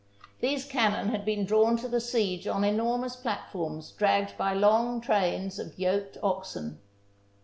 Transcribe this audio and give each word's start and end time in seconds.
These 0.39 0.65
cannon 0.65 1.09
had 1.09 1.25
been 1.25 1.45
drawn 1.45 1.77
to 1.77 1.87
the 1.87 2.01
siege 2.01 2.47
on 2.47 2.63
enormous 2.63 3.15
platforms 3.15 3.91
dragged 3.91 4.35
by 4.35 4.51
long 4.55 4.99
trains 4.99 5.59
of 5.59 5.77
yoked 5.77 6.17
oxen. 6.23 6.79